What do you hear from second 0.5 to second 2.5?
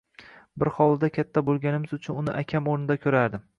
Bir hovlida katta bo`lganimiz uchun uni